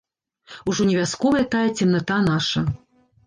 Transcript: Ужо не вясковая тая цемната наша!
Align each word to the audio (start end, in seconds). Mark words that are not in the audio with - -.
Ужо 0.71 0.81
не 0.91 0.95
вясковая 0.99 1.45
тая 1.53 1.67
цемната 1.81 2.17
наша! 2.31 2.65